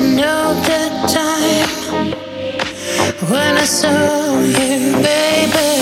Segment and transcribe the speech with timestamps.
[0.00, 0.54] know
[1.08, 2.12] time
[3.30, 5.77] when I saw you, baby.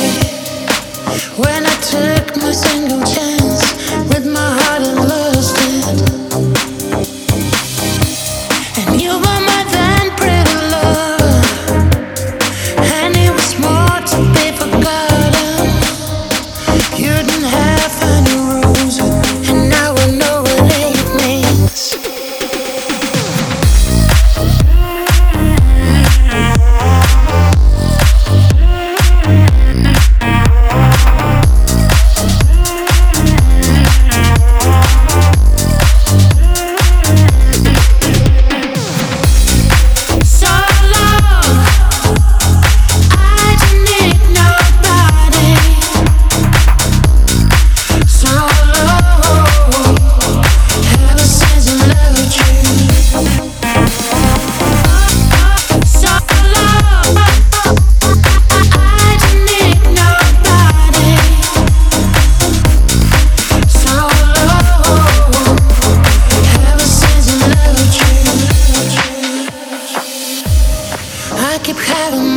[71.96, 72.36] Away.